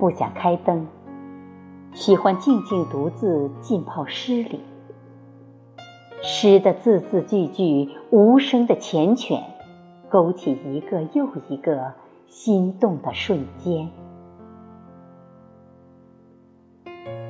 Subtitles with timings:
[0.00, 0.86] 不想开灯，
[1.92, 4.60] 喜欢静静独自浸泡诗里。
[6.22, 9.42] 诗的字字句句，无声的缱绻，
[10.08, 11.92] 勾起一个又一个
[12.26, 13.90] 心动的瞬间。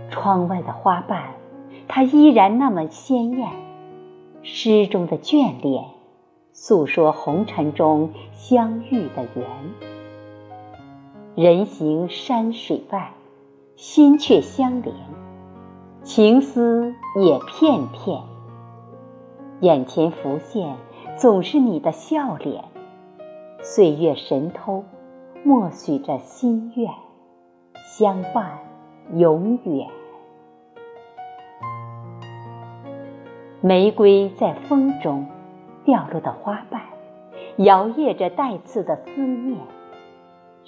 [0.09, 1.34] 窗外的花瓣，
[1.89, 3.48] 它依然那么鲜艳。
[4.42, 5.87] 诗中的眷恋，
[6.52, 9.90] 诉说红尘中相遇的缘。
[11.37, 13.12] 人行山水外，
[13.77, 14.93] 心却相连，
[16.03, 18.20] 情思也片片。
[19.61, 20.75] 眼前浮现，
[21.16, 22.65] 总是你的笑脸。
[23.62, 24.84] 岁月神偷，
[25.45, 26.91] 默许着心愿，
[27.97, 28.59] 相伴
[29.15, 29.89] 永远。
[33.61, 35.27] 玫瑰在风中
[35.84, 36.83] 掉落的花瓣，
[37.58, 39.58] 摇曳着带刺的思念，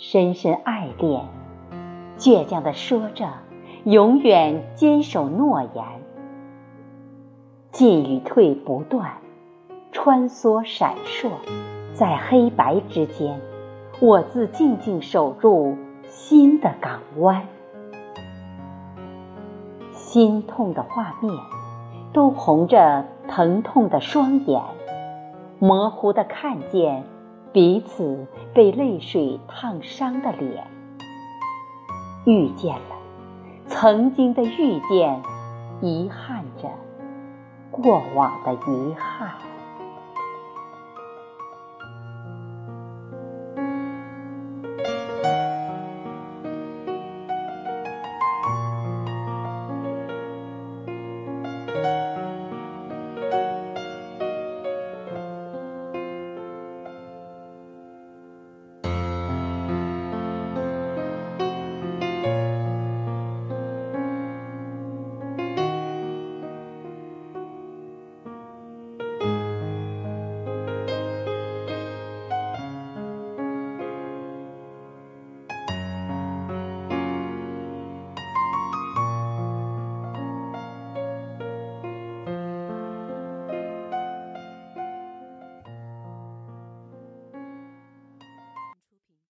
[0.05, 1.23] 深深爱恋，
[2.19, 3.29] 倔强地说着，
[3.85, 5.85] 永远坚守诺言。
[7.71, 9.13] 进与退不断，
[9.93, 11.31] 穿梭闪烁，
[11.95, 13.41] 在黑白之间，
[14.01, 15.77] 我自静静守住
[16.09, 17.47] 心的港湾。
[19.93, 21.33] 心痛的画面，
[22.13, 24.61] 都红着疼痛的双眼，
[25.61, 27.05] 模糊的看见
[27.53, 30.67] 彼此被泪水烫伤的脸。
[32.25, 32.97] 遇见了，
[33.69, 35.23] 曾经的遇见，
[35.81, 36.69] 遗憾着。
[37.71, 39.52] 过往的遗憾。